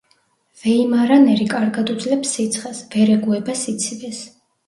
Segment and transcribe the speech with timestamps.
[0.61, 4.25] ვეიმარანერი კარგად უძლებს სიცხეს, ვერ ეგუება სიცივეს.